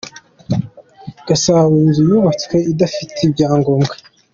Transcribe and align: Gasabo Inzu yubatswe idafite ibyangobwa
Gasabo 1.27 1.73
Inzu 1.83 2.01
yubatswe 2.09 2.55
idafite 2.71 3.17
ibyangobwa 3.27 3.93